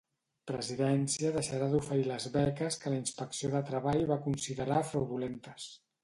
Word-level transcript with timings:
Presidència 0.51 1.29
deixarà 1.33 1.67
d'oferir 1.73 2.07
les 2.11 2.25
beques 2.37 2.77
que 2.85 2.93
la 2.93 2.97
Inspecció 3.01 3.51
de 3.57 3.61
Treball 3.67 4.01
va 4.13 4.17
considerar 4.23 4.79
fraudulentes. 4.93 5.69